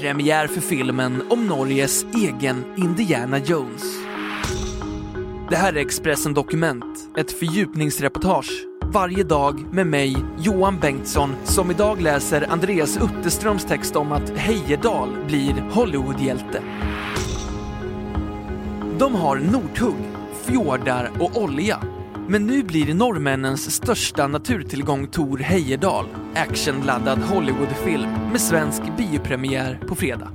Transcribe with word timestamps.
Premiär 0.00 0.46
för 0.46 0.60
filmen 0.60 1.22
om 1.30 1.46
Norges 1.46 2.04
egen 2.14 2.64
Indiana 2.76 3.38
Jones. 3.38 3.82
Det 5.50 5.56
här 5.56 5.72
är 5.72 5.76
Expressen 5.76 6.34
Dokument, 6.34 6.84
ett 7.16 7.32
fördjupningsreportage 7.32 8.66
varje 8.92 9.24
dag 9.24 9.74
med 9.74 9.86
mig, 9.86 10.16
Johan 10.38 10.78
Bengtsson, 10.80 11.36
som 11.44 11.70
idag 11.70 12.00
läser 12.00 12.50
Andreas 12.50 12.96
Utterströms 12.96 13.64
text 13.64 13.96
om 13.96 14.12
att 14.12 14.30
Heyerdahl 14.30 15.24
blir 15.26 15.52
Hollywoodhjälte. 15.52 16.62
De 18.98 19.14
har 19.14 19.36
Nordhugg, 19.36 19.96
fjordar 20.44 21.10
och 21.18 21.42
olja. 21.42 21.80
Men 22.30 22.46
nu 22.46 22.62
blir 22.62 22.94
norrmännens 22.94 23.70
största 23.70 24.26
naturtillgång 24.26 25.06
Tor 25.06 25.38
Heyerdahl 25.38 26.06
actionladdad 26.34 27.18
Hollywoodfilm 27.18 28.10
med 28.32 28.40
svensk 28.40 28.82
biopremiär 28.96 29.80
på 29.88 29.94
fredag. 29.94 30.32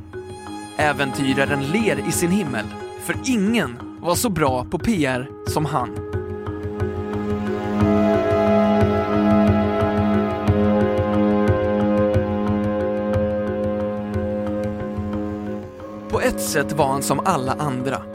Äventyraren 0.77 1.63
ler 1.63 2.08
i 2.08 2.11
sin 2.11 2.31
himmel, 2.31 2.66
för 3.05 3.16
ingen 3.25 3.78
var 4.02 4.16
så 4.16 4.30
bra 4.30 4.66
på 4.66 4.80
PR 4.80 5.30
som 5.47 5.66
han. 5.66 5.89
På 16.09 16.22
ett 16.22 16.42
sätt 16.42 16.72
var 16.72 16.88
han 16.88 17.03
som 17.03 17.20
alla 17.20 17.53
andra. 17.53 18.14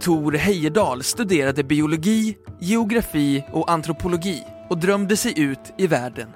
Tor 0.00 0.32
Heyerdahl 0.32 1.02
studerade 1.02 1.64
biologi, 1.64 2.36
geografi 2.60 3.44
och 3.52 3.70
antropologi 3.70 4.44
och 4.70 4.78
drömde 4.78 5.16
sig 5.16 5.40
ut 5.40 5.72
i 5.78 5.86
världen. 5.86 6.28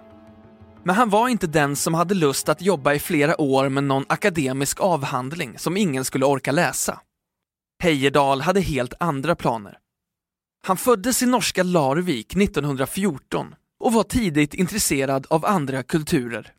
Men 0.84 0.96
han 0.96 1.10
var 1.10 1.28
inte 1.28 1.46
den 1.46 1.77
som 1.77 1.94
hade 1.94 2.14
lust 2.14 2.48
att 2.48 2.62
jobba 2.62 2.94
i 2.94 2.98
flera 2.98 3.40
år 3.40 3.68
med 3.68 3.84
någon 3.84 4.05
akademisk 4.08 4.80
avhandling 4.80 5.58
som 5.58 5.77
ingen 5.77 6.05
skulle 6.05 6.24
orka 6.24 6.52
läsa. 6.52 7.00
Heyerdahl 7.83 8.40
hade 8.40 8.60
helt 8.60 8.94
andra 9.00 9.36
planer. 9.36 9.78
Han 10.66 10.77
föddes 10.77 11.22
i 11.22 11.27
norska 11.27 11.62
Larvik 11.62 12.36
1914 12.36 13.55
och 13.80 13.92
var 13.92 14.02
tidigt 14.02 14.55
intresserad 14.55 15.27
av 15.30 15.46
andra 15.46 15.83
kulturer. 15.83 16.52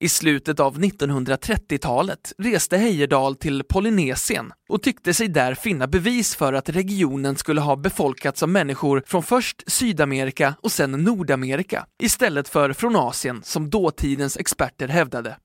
I 0.00 0.08
slutet 0.08 0.60
av 0.60 0.78
1930-talet 0.78 2.32
reste 2.38 2.76
Heyerdahl 2.76 3.36
till 3.36 3.64
Polynesien 3.68 4.52
och 4.68 4.82
tyckte 4.82 5.14
sig 5.14 5.28
där 5.28 5.54
finna 5.54 5.86
bevis 5.86 6.34
för 6.34 6.52
att 6.52 6.68
regionen 6.68 7.36
skulle 7.36 7.60
ha 7.60 7.76
befolkats 7.76 8.42
av 8.42 8.48
människor 8.48 9.02
från 9.06 9.22
först 9.22 9.62
Sydamerika 9.66 10.54
och 10.62 10.72
sen 10.72 10.90
Nordamerika 10.90 11.86
istället 12.02 12.48
för 12.48 12.72
från 12.72 12.96
Asien 12.96 13.40
som 13.44 13.70
dåtidens 13.70 14.36
experter 14.36 14.88
hävdade. 14.88 15.36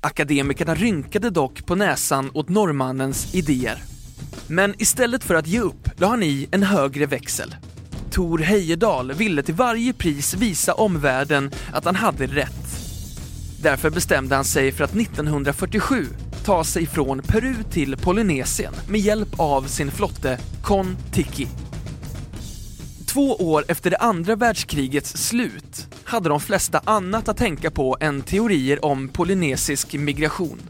Akademikerna 0.00 0.74
rynkade 0.74 1.30
dock 1.30 1.66
på 1.66 1.74
näsan 1.74 2.30
åt 2.34 2.48
norrmannens 2.48 3.34
idéer. 3.34 3.82
Men 4.48 4.82
istället 4.82 5.24
för 5.24 5.34
att 5.34 5.46
ge 5.46 5.60
upp 5.60 5.88
la 5.96 6.08
han 6.08 6.22
i 6.22 6.48
en 6.50 6.62
högre 6.62 7.06
växel. 7.06 7.54
Tor 8.16 8.38
Heyerdahl 8.38 9.12
ville 9.12 9.42
till 9.42 9.54
varje 9.54 9.92
pris 9.92 10.34
visa 10.34 10.74
omvärlden 10.74 11.50
att 11.72 11.84
han 11.84 11.96
hade 11.96 12.26
rätt. 12.26 12.80
Därför 13.62 13.90
bestämde 13.90 14.34
han 14.34 14.44
sig 14.44 14.72
för 14.72 14.84
att 14.84 14.96
1947 14.96 16.06
ta 16.44 16.64
sig 16.64 16.86
från 16.86 17.22
Peru 17.22 17.54
till 17.70 17.96
Polynesien 17.96 18.72
med 18.88 19.00
hjälp 19.00 19.28
av 19.36 19.62
sin 19.62 19.90
flotte 19.90 20.38
Kon-Tiki. 20.62 21.48
Två 23.06 23.36
år 23.36 23.64
efter 23.68 23.90
det 23.90 23.96
andra 23.96 24.36
världskrigets 24.36 25.16
slut 25.16 25.86
hade 26.04 26.28
de 26.28 26.40
flesta 26.40 26.80
annat 26.84 27.28
att 27.28 27.36
tänka 27.36 27.70
på 27.70 27.96
än 28.00 28.22
teorier 28.22 28.84
om 28.84 29.08
polynesisk 29.08 29.94
migration. 29.94 30.60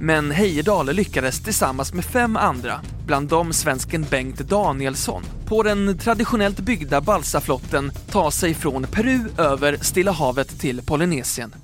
Men 0.00 0.30
Heyerdahl 0.30 0.86
lyckades 0.86 1.40
tillsammans 1.40 1.92
med 1.92 2.04
fem 2.04 2.36
andra, 2.36 2.80
bland 3.06 3.28
dem 3.28 3.52
svensken 3.52 4.06
Bengt 4.10 4.38
Danielsson, 4.38 5.22
på 5.46 5.62
den 5.62 5.98
traditionellt 5.98 6.60
byggda 6.60 7.00
balsaflotten 7.00 7.92
ta 8.10 8.30
sig 8.30 8.54
från 8.54 8.82
Peru 8.82 9.20
över 9.38 9.76
Stilla 9.80 10.12
havet 10.12 10.60
till 10.60 10.82
Polynesien. 10.82 11.54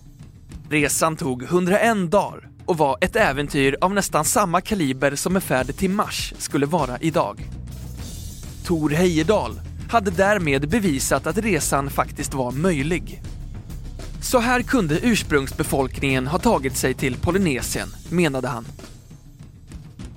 Resan 0.71 1.17
tog 1.17 1.43
101 1.43 2.11
dagar 2.11 2.49
och 2.67 2.79
var 2.79 2.99
ett 3.01 3.17
äventyr 3.17 3.77
av 3.81 3.95
nästan 3.95 4.25
samma 4.25 4.61
kaliber 4.61 5.15
som 5.15 5.37
en 5.37 5.43
färd 5.43 5.77
till 5.77 5.91
Mars 5.91 6.35
skulle 6.39 6.67
vara 6.67 6.99
idag. 6.99 7.49
Tor 8.65 8.91
Heyerdahl 8.91 9.61
hade 9.91 10.11
därmed 10.11 10.69
bevisat 10.69 11.27
att 11.27 11.39
resan 11.39 11.91
faktiskt 11.91 12.35
var 12.35 12.53
möjlig. 12.53 13.23
Så 14.33 14.39
här 14.39 14.63
kunde 14.63 14.99
ursprungsbefolkningen 15.03 16.27
ha 16.27 16.39
tagit 16.39 16.77
sig 16.77 16.95
till 16.95 17.17
Polynesien, 17.17 17.89
menade 18.11 18.49
han. 18.49 18.67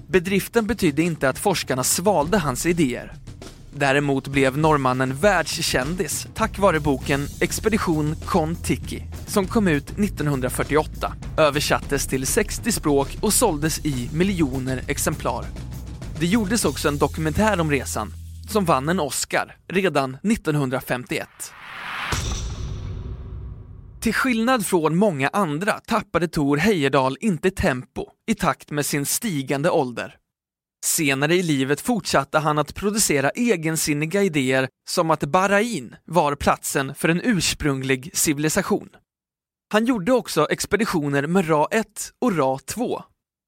Bedriften 0.07 0.67
betydde 0.67 1.01
inte 1.01 1.29
att 1.29 1.39
forskarna 1.39 1.83
svalde 1.83 2.37
hans 2.37 2.65
idéer. 2.65 3.13
Däremot 3.73 4.27
blev 4.27 4.57
norrmannen 4.57 5.15
världskändis 5.15 6.27
tack 6.33 6.59
vare 6.59 6.79
boken 6.79 7.27
Expedition 7.41 8.15
Kon-Tiki 8.25 9.03
som 9.27 9.47
kom 9.47 9.67
ut 9.67 9.89
1948, 9.89 11.13
översattes 11.37 12.07
till 12.07 12.27
60 12.27 12.71
språk 12.71 13.17
och 13.21 13.33
såldes 13.33 13.85
i 13.85 14.09
miljoner 14.13 14.83
exemplar. 14.87 15.45
Det 16.19 16.25
gjordes 16.25 16.65
också 16.65 16.87
en 16.87 16.97
dokumentär 16.97 17.59
om 17.59 17.71
resan 17.71 18.13
som 18.49 18.65
vann 18.65 18.89
en 18.89 18.99
Oscar 18.99 19.55
redan 19.67 20.17
1951. 20.23 21.27
Till 24.05 24.13
skillnad 24.13 24.65
från 24.65 24.95
många 24.95 25.27
andra 25.27 25.79
tappade 25.79 26.27
Tor 26.27 26.57
Heyerdahl 26.57 27.17
inte 27.21 27.51
tempo 27.51 28.05
i 28.27 28.35
takt 28.35 28.71
med 28.71 28.85
sin 28.85 29.05
stigande 29.05 29.69
ålder. 29.69 30.17
Senare 30.85 31.35
i 31.35 31.43
livet 31.43 31.81
fortsatte 31.81 32.39
han 32.39 32.57
att 32.57 32.75
producera 32.75 33.29
egensinniga 33.29 34.23
idéer 34.23 34.67
som 34.89 35.11
att 35.11 35.23
Bahrain 35.23 35.95
var 36.05 36.35
platsen 36.35 36.95
för 36.95 37.09
en 37.09 37.21
ursprunglig 37.23 38.11
civilisation. 38.13 38.89
Han 39.73 39.85
gjorde 39.85 40.11
också 40.11 40.47
expeditioner 40.49 41.27
med 41.27 41.49
Ra 41.49 41.67
1 41.71 41.85
och 42.21 42.37
Ra 42.37 42.59
2, 42.59 43.03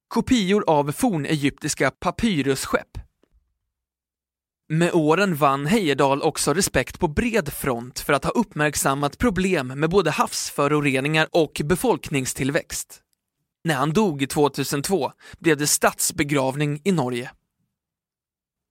kopior 0.08 0.64
av 0.68 0.92
fornegyptiska 0.92 1.92
papyrusskepp. 1.92 3.07
Med 4.70 4.94
åren 4.94 5.36
vann 5.36 5.66
Heyerdahl 5.66 6.22
också 6.22 6.54
respekt 6.54 7.00
på 7.00 7.08
bred 7.08 7.54
front 7.54 8.00
för 8.00 8.14
att 8.14 8.24
ha 8.24 8.32
uppmärksammat 8.32 9.18
problem 9.18 9.68
med 9.68 9.90
både 9.90 10.12
havsföroreningar 10.12 11.28
och 11.32 11.62
befolkningstillväxt. 11.66 13.02
När 13.64 13.76
han 13.76 13.94
dog 13.94 14.30
2002 14.30 15.12
blev 15.40 15.58
det 15.58 15.68
statsbegravning 15.68 16.82
i 16.84 16.92
Norge. 16.92 17.32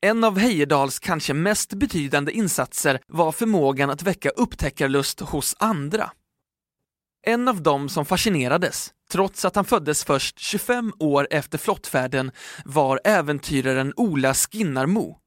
En 0.01 0.25
av 0.25 0.39
Heyerdahls 0.39 0.99
kanske 0.99 1.35
mest 1.35 1.75
betydande 1.75 2.33
insatser 2.33 3.01
var 3.07 3.33
förmågan 3.33 3.91
att 3.91 4.03
väcka 4.03 4.31
upptäckarlust 4.31 5.21
hos 5.21 5.57
andra. 5.59 6.11
En 7.27 7.49
av 7.49 7.63
dem 7.63 7.89
som 7.89 8.07
fascinerades, 8.07 8.93
trots 9.11 9.45
att 9.45 9.57
han 9.57 9.65
föddes 9.65 10.05
först 10.05 10.39
25 10.39 10.93
år 10.99 11.29
efter 11.31 11.59
flottfärden, 11.59 12.31
var 12.65 13.01
äventyraren 13.05 13.93
Ola 13.97 14.35
Skinnarmo. 14.35 15.21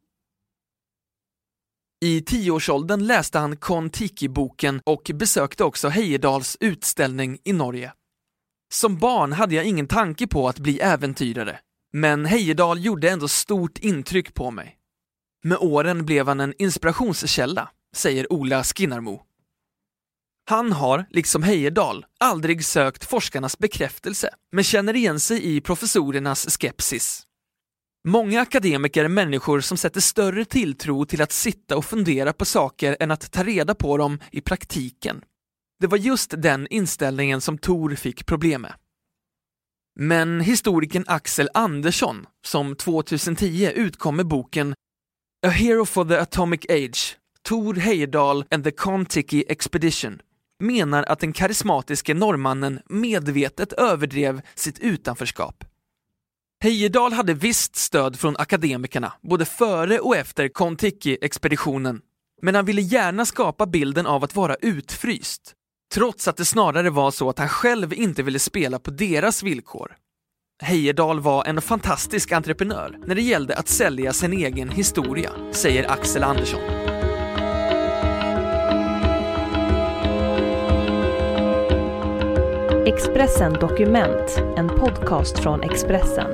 I 2.02 2.22
tioårsåldern 2.22 3.08
läste 3.08 3.40
han 3.40 3.58
Kon-Tiki-boken 3.58 4.82
och 4.84 5.12
besökte 5.14 5.64
också 5.64 5.88
Heyerdahls 5.88 6.58
utställning 6.60 7.38
i 7.44 7.54
Norge. 7.54 7.94
Som 8.74 8.98
barn 8.98 9.34
hade 9.34 9.56
jag 9.56 9.66
ingen 9.66 9.88
tanke 9.88 10.28
på 10.28 10.48
att 10.48 10.60
bli 10.60 10.80
äventyrare, 10.80 11.60
men 11.94 12.26
Heyerdahl 12.26 12.86
gjorde 12.86 13.10
ändå 13.10 13.28
stort 13.28 13.78
intryck 13.78 14.34
på 14.34 14.52
mig. 14.52 14.76
Med 15.44 15.58
åren 15.58 16.06
blev 16.06 16.28
han 16.28 16.40
en 16.40 16.54
inspirationskälla, 16.58 17.70
säger 17.96 18.34
Ola 18.34 18.64
Skinnarmo. 18.64 19.22
Han 20.50 20.72
har, 20.72 21.06
liksom 21.10 21.44
Heyerdahl, 21.44 22.06
aldrig 22.20 22.66
sökt 22.66 23.06
forskarnas 23.06 23.58
bekräftelse, 23.58 24.30
men 24.52 24.64
känner 24.64 24.96
igen 24.96 25.20
sig 25.20 25.56
i 25.56 25.62
professorernas 25.62 26.50
skepsis. 26.50 27.26
Många 28.10 28.42
akademiker 28.42 29.06
är 29.06 29.10
människor 29.10 29.62
som 29.62 29.78
sätter 29.78 30.02
större 30.02 30.46
tilltro 30.46 31.06
till 31.06 31.22
att 31.22 31.32
sitta 31.32 31.78
och 31.78 31.86
fundera 31.86 32.34
på 32.34 32.46
saker 32.46 32.98
än 33.00 33.12
att 33.12 33.32
ta 33.32 33.44
reda 33.44 33.76
på 33.76 33.98
dem 33.98 34.20
i 34.32 34.42
praktiken. 34.42 35.22
Det 35.80 35.88
var 35.88 35.98
just 35.98 36.34
den 36.38 36.68
inställningen 36.70 37.42
som 37.42 37.58
Tor 37.58 37.96
fick 37.96 38.26
problem 38.26 38.62
med. 38.62 38.74
Men 40.00 40.42
historikern 40.42 41.04
Axel 41.08 41.50
Andersson, 41.54 42.26
som 42.46 42.76
2010 42.76 43.72
utkom 43.76 44.16
med 44.16 44.28
boken 44.28 44.74
A 45.48 45.50
Hero 45.50 45.86
for 45.86 46.06
the 46.06 46.18
Atomic 46.18 46.66
Age, 46.70 47.18
Tor 47.42 47.74
Heyerdahl 47.74 48.46
and 48.52 48.64
the 48.64 48.72
Kon-Tiki 48.72 49.44
Expedition, 49.48 50.22
menar 50.64 51.04
att 51.04 51.20
den 51.20 51.34
karismatiske 51.34 52.14
norrmannen 52.14 52.80
medvetet 52.90 53.74
överdrev 53.74 54.42
sitt 54.56 54.80
utanförskap. 54.80 55.69
Heyerdahl 56.64 57.14
hade 57.14 57.34
visst 57.34 57.76
stöd 57.76 58.20
från 58.20 58.38
akademikerna, 58.38 59.14
både 59.22 59.46
före 59.46 60.00
och 60.00 60.16
efter 60.16 60.48
Kon-Tiki-expeditionen, 60.48 62.02
men 62.42 62.56
han 62.56 62.66
ville 62.66 62.82
gärna 62.82 63.26
skapa 63.26 63.66
bilden 63.66 64.06
av 64.06 64.24
att 64.24 64.36
vara 64.36 64.56
utfryst, 64.56 65.54
trots 65.94 66.28
att 66.28 66.38
det 66.38 66.46
snarare 66.46 66.90
var 66.90 67.12
så 67.12 67.30
att 67.30 67.40
han 67.40 67.50
själv 67.50 67.94
inte 67.94 68.24
ville 68.24 68.40
spela 68.40 68.80
på 68.80 68.92
deras 68.92 69.44
villkor. 69.44 69.96
Heyerdahl 70.64 71.20
var 71.20 71.46
en 71.46 71.62
fantastisk 71.62 72.32
entreprenör 72.32 72.98
när 73.06 73.16
det 73.16 73.22
gällde 73.22 73.56
att 73.56 73.68
sälja 73.68 74.14
sin 74.14 74.34
egen 74.34 74.70
historia, 74.70 75.32
säger 75.52 75.92
Axel 75.92 76.24
Andersson. 76.24 76.89
Expressen 83.00 83.54
Dokument, 83.54 84.38
en 84.58 84.68
podcast 84.68 85.40
från 85.40 85.64
Expressen. 85.64 86.32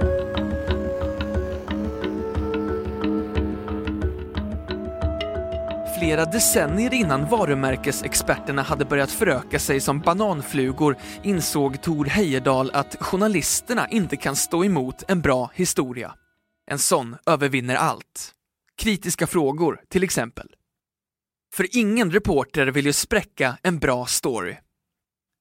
Flera 6.00 6.26
decennier 6.26 6.94
innan 6.94 7.30
varumärkesexperterna 7.30 8.62
hade 8.62 8.86
börjat 8.86 9.12
föröka 9.12 9.60
sig 9.60 9.80
som 9.80 10.00
bananflugor 10.00 10.98
insåg 11.24 11.82
Tor 11.82 12.06
Heyerdahl 12.06 12.72
att 12.74 12.96
journalisterna 13.00 13.88
inte 13.90 14.18
kan 14.18 14.36
stå 14.36 14.66
emot 14.66 15.04
en 15.08 15.22
bra 15.22 15.52
historia. 15.54 16.14
En 16.72 16.80
sån 16.80 17.16
övervinner 17.26 17.76
allt. 17.76 18.32
Kritiska 18.78 19.28
frågor, 19.28 19.82
till 19.90 20.04
exempel. 20.04 20.48
För 21.56 21.78
ingen 21.78 22.12
reporter 22.12 22.68
vill 22.68 22.86
ju 22.86 22.94
spräcka 22.94 23.58
en 23.64 23.80
bra 23.80 24.06
story. 24.06 24.58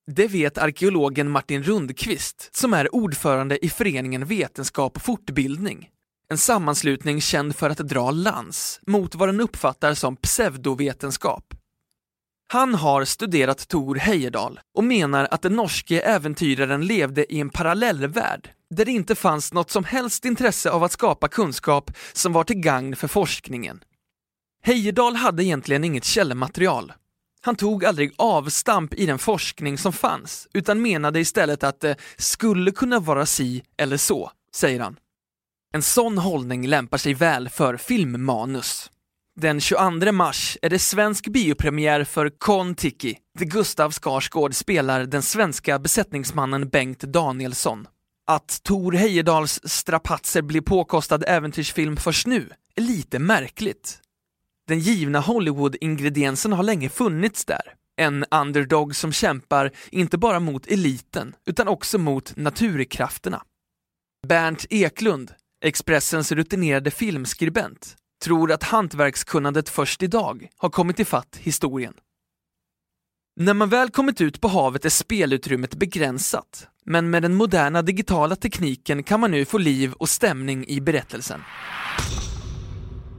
Det 0.06 0.27
vet 0.27 0.59
arkeologen 0.59 1.31
Martin 1.31 1.62
Rundqvist, 1.62 2.56
som 2.56 2.75
är 2.75 2.95
ordförande 2.95 3.65
i 3.65 3.69
föreningen 3.69 4.25
Vetenskap 4.25 4.97
och 4.97 5.03
fortbildning. 5.03 5.89
En 6.31 6.39
sammanslutning 6.39 7.21
känd 7.21 7.56
för 7.56 7.71
att 7.71 7.79
dra 7.79 8.11
lans 8.11 8.81
mot 8.87 9.15
vad 9.15 9.29
den 9.29 9.41
uppfattar 9.41 9.95
som 9.95 10.17
pseudovetenskap. 10.17 11.55
Han 12.49 12.75
har 12.75 13.05
studerat 13.05 13.69
Tor 13.69 13.95
Heyerdahl 13.95 14.61
och 14.75 14.85
menar 14.85 15.29
att 15.31 15.43
den 15.43 15.56
norske 15.56 16.01
äventyraren 16.01 16.87
levde 16.87 17.35
i 17.35 17.41
en 17.41 17.51
parallellvärld 17.51 18.51
där 18.71 18.85
det 18.85 18.93
inte 18.93 19.15
fanns 19.15 19.53
något 19.53 19.71
som 19.71 19.85
helst 19.85 20.25
intresse 20.25 20.71
av 20.71 20.85
att 20.85 20.93
skapa 20.93 21.29
kunskap 21.29 21.91
som 22.12 22.33
var 22.33 22.45
till 22.45 22.61
gagn 22.61 22.97
för 22.97 23.09
forskningen. 23.09 23.81
Heyerdahl 24.62 25.17
hade 25.17 25.45
egentligen 25.45 25.85
inget 25.85 26.05
källmaterial. 26.05 26.93
Han 27.44 27.56
tog 27.56 27.85
aldrig 27.85 28.12
avstamp 28.17 28.94
i 28.94 29.06
den 29.06 29.19
forskning 29.19 29.79
som 29.79 29.93
fanns, 29.93 30.49
utan 30.52 30.82
menade 30.82 31.20
istället 31.20 31.64
att 31.64 31.81
det 31.81 31.96
skulle 32.17 32.70
kunna 32.70 32.99
vara 32.99 33.26
si 33.26 33.62
eller 33.76 33.96
så, 33.96 34.31
säger 34.55 34.81
han. 34.81 34.96
En 35.75 35.82
sån 35.82 36.19
hållning 36.19 36.67
lämpar 36.67 36.99
sig 36.99 37.14
väl 37.14 37.49
för 37.49 37.76
filmmanus. 37.76 38.91
Den 39.41 39.61
22 39.61 40.12
mars 40.12 40.58
är 40.62 40.70
det 40.70 40.79
svensk 40.79 41.29
biopremiär 41.29 42.05
för 42.05 42.31
Kon-Tiki, 42.38 43.17
där 43.38 43.46
Gustav 43.46 43.93
Skarsgård 43.93 44.55
spelar 44.55 45.05
den 45.05 45.23
svenska 45.23 45.79
besättningsmannen 45.79 46.69
Bengt 46.69 47.00
Danielsson. 47.00 47.87
Att 48.26 48.61
Tor 48.62 48.93
Heyerdahls 48.93 49.61
strapatser 49.64 50.43
blir 50.43 50.61
påkostad 50.61 51.25
äventyrsfilm 51.26 51.96
först 51.96 52.26
nu 52.26 52.50
är 52.76 52.82
lite 52.82 53.19
märkligt. 53.19 54.00
Den 54.69 54.79
givna 54.79 55.21
Hollywood-ingrediensen 55.21 56.53
har 56.53 56.63
länge 56.63 56.89
funnits 56.89 57.45
där. 57.45 57.75
En 57.97 58.25
underdog 58.31 58.97
som 58.97 59.13
kämpar 59.13 59.71
inte 59.91 60.19
bara 60.19 60.41
mot 60.41 60.67
eliten, 60.67 61.35
utan 61.47 61.69
också 61.69 61.99
mot 61.99 62.37
naturkrafterna. 62.37 63.43
Bernt 64.27 64.67
Eklund, 64.71 65.33
Expressens 65.65 66.33
rutinerade 66.33 66.91
filmskribent, 66.91 67.97
tror 68.25 68.53
att 68.53 68.63
hantverkskunnandet 68.63 69.69
först 69.69 70.03
idag 70.03 70.49
har 70.57 70.71
kommit 70.71 71.01
ifatt 71.01 71.39
historien. 71.41 71.95
När 73.41 73.55
man 73.55 73.69
väl 73.69 73.91
kommit 73.91 74.21
ut 74.21 74.41
på 74.41 74.49
havet 74.49 74.85
är 74.85 74.89
spelutrymmet 74.91 75.75
begränsat, 75.75 76.69
men 76.85 77.11
med 77.11 77.23
den 77.23 77.35
moderna 77.35 77.83
digitala 77.83 78.37
tekniken 78.37 79.03
kan 79.03 79.21
man 79.21 79.31
nu 79.31 79.45
få 79.45 79.59
liv 79.59 79.93
och 79.93 80.09
stämning 80.09 80.67
i 80.67 80.81
berättelsen. 80.81 81.41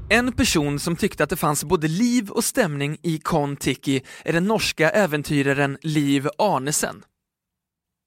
En 0.10 0.32
person 0.32 0.80
som 0.80 0.96
tyckte 0.96 1.24
att 1.24 1.30
det 1.30 1.36
fanns 1.36 1.64
både 1.64 1.88
liv 1.88 2.30
och 2.30 2.44
stämning 2.44 2.98
i 3.04 3.18
Kon-Tiki 3.18 4.02
är 4.24 4.34
den 4.34 4.46
norska 4.46 4.90
äventyraren 4.90 5.78
Liv 5.82 6.28
Arnesen. 6.38 7.04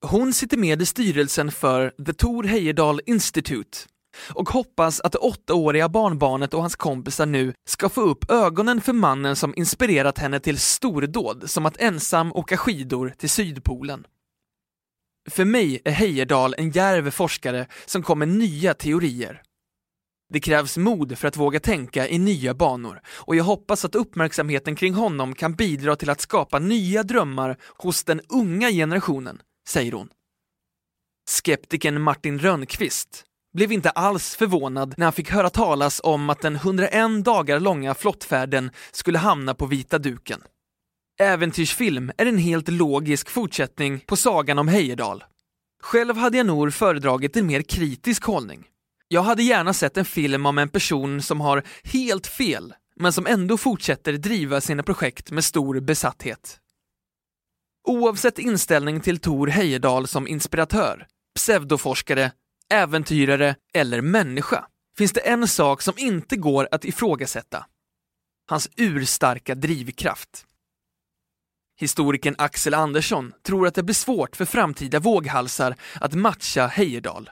Hon 0.06 0.32
sitter 0.32 0.56
med 0.56 0.82
i 0.82 0.86
styrelsen 0.86 1.52
för 1.52 2.04
The 2.06 2.12
Tor 2.12 2.44
Heyerdahl 2.44 3.00
Institute 3.06 3.78
och 4.30 4.48
hoppas 4.48 5.00
att 5.00 5.12
det 5.12 5.18
åttaåriga 5.18 5.88
barnbarnet 5.88 6.54
och 6.54 6.60
hans 6.60 6.76
kompisar 6.76 7.26
nu 7.26 7.52
ska 7.68 7.88
få 7.88 8.00
upp 8.00 8.30
ögonen 8.30 8.80
för 8.80 8.92
mannen 8.92 9.36
som 9.36 9.54
inspirerat 9.56 10.18
henne 10.18 10.40
till 10.40 10.58
stordåd 10.58 11.50
som 11.50 11.66
att 11.66 11.76
ensam 11.76 12.32
åka 12.32 12.56
skidor 12.56 13.14
till 13.18 13.30
Sydpolen. 13.30 14.06
För 15.30 15.44
mig 15.44 15.82
är 15.84 15.90
Heyerdahl 15.90 16.54
en 16.58 16.70
djärv 16.70 17.10
forskare 17.10 17.66
som 17.86 18.02
kommer 18.02 18.26
nya 18.26 18.74
teorier. 18.74 19.42
Det 20.32 20.40
krävs 20.40 20.76
mod 20.76 21.18
för 21.18 21.28
att 21.28 21.36
våga 21.36 21.60
tänka 21.60 22.08
i 22.08 22.18
nya 22.18 22.54
banor 22.54 23.00
och 23.08 23.36
jag 23.36 23.44
hoppas 23.44 23.84
att 23.84 23.94
uppmärksamheten 23.94 24.76
kring 24.76 24.94
honom 24.94 25.34
kan 25.34 25.54
bidra 25.54 25.96
till 25.96 26.10
att 26.10 26.20
skapa 26.20 26.58
nya 26.58 27.02
drömmar 27.02 27.56
hos 27.76 28.04
den 28.04 28.20
unga 28.28 28.70
generationen, 28.70 29.40
säger 29.68 29.92
hon. 29.92 30.08
Skeptikern 31.30 32.02
Martin 32.02 32.38
Rönnqvist 32.38 33.24
blev 33.54 33.72
inte 33.72 33.90
alls 33.90 34.36
förvånad 34.36 34.94
när 34.96 35.06
han 35.06 35.12
fick 35.12 35.30
höra 35.30 35.50
talas 35.50 36.00
om 36.04 36.30
att 36.30 36.40
den 36.40 36.56
101 36.56 37.24
dagar 37.24 37.60
långa 37.60 37.94
flottfärden 37.94 38.70
skulle 38.92 39.18
hamna 39.18 39.54
på 39.54 39.66
vita 39.66 39.98
duken. 39.98 40.42
Äventyrsfilm 41.20 42.12
är 42.16 42.26
en 42.26 42.38
helt 42.38 42.68
logisk 42.68 43.30
fortsättning 43.30 44.00
på 44.00 44.16
sagan 44.16 44.58
om 44.58 44.68
Heyerdahl. 44.68 45.24
Själv 45.82 46.16
hade 46.16 46.36
jag 46.36 46.46
nog 46.46 46.74
föredragit 46.74 47.36
en 47.36 47.46
mer 47.46 47.62
kritisk 47.62 48.24
hållning. 48.24 48.64
Jag 49.10 49.22
hade 49.22 49.42
gärna 49.42 49.72
sett 49.72 49.96
en 49.96 50.04
film 50.04 50.46
om 50.46 50.58
en 50.58 50.68
person 50.68 51.22
som 51.22 51.40
har 51.40 51.62
helt 51.84 52.26
fel, 52.26 52.74
men 52.96 53.12
som 53.12 53.26
ändå 53.26 53.56
fortsätter 53.56 54.12
driva 54.12 54.60
sina 54.60 54.82
projekt 54.82 55.30
med 55.30 55.44
stor 55.44 55.80
besatthet. 55.80 56.60
Oavsett 57.84 58.38
inställning 58.38 59.00
till 59.00 59.18
Tor 59.18 59.46
Heyerdahl 59.46 60.06
som 60.06 60.28
inspiratör, 60.28 61.06
pseudoforskare, 61.34 62.32
äventyrare 62.72 63.56
eller 63.74 64.00
människa 64.00 64.64
finns 64.98 65.12
det 65.12 65.20
en 65.20 65.48
sak 65.48 65.82
som 65.82 65.94
inte 65.96 66.36
går 66.36 66.68
att 66.70 66.84
ifrågasätta. 66.84 67.66
Hans 68.46 68.68
urstarka 68.76 69.54
drivkraft. 69.54 70.46
Historikern 71.80 72.34
Axel 72.38 72.74
Andersson 72.74 73.32
tror 73.42 73.66
att 73.66 73.74
det 73.74 73.82
blir 73.82 73.94
svårt 73.94 74.36
för 74.36 74.44
framtida 74.44 75.00
våghalsar 75.00 75.76
att 76.00 76.14
matcha 76.14 76.66
Heyerdahl. 76.66 77.30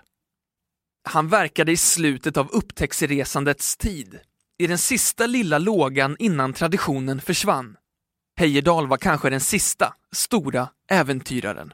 Han 1.09 1.29
verkade 1.29 1.73
i 1.73 1.77
slutet 1.77 2.37
av 2.37 2.49
upptäcktsresandets 2.51 3.77
tid, 3.77 4.19
i 4.59 4.67
den 4.67 4.79
sista 4.79 5.27
lilla 5.27 5.59
lågan 5.59 6.17
innan 6.19 6.53
traditionen 6.53 7.21
försvann. 7.21 7.77
Heyerdahl 8.41 8.87
var 8.87 8.97
kanske 8.97 9.31
den 9.31 9.41
sista 9.41 9.95
stora 10.13 10.69
äventyraren. 10.91 11.73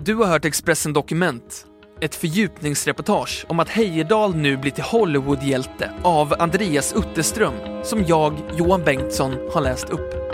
Du 0.00 0.14
har 0.14 0.26
hört 0.26 0.44
Expressen 0.44 0.92
Dokument, 0.92 1.66
ett 2.00 2.14
fördjupningsreportage 2.14 3.46
om 3.48 3.60
att 3.60 3.68
Heyerdahl 3.68 4.36
nu 4.36 4.56
blir 4.56 4.72
till 4.72 4.84
Hollywoodhjälte 4.84 5.92
av 6.02 6.34
Andreas 6.38 6.94
Utterström, 6.96 7.54
som 7.84 8.04
jag, 8.04 8.40
Johan 8.58 8.84
Bengtsson, 8.84 9.32
har 9.52 9.60
läst 9.60 9.88
upp. 9.88 10.33